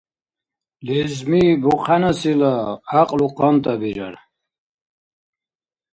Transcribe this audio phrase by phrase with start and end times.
[0.85, 2.53] Лезми бухъянсила
[2.89, 4.15] гӀякьлу къантӀа бирар.